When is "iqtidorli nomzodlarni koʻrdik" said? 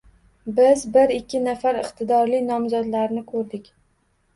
1.85-3.75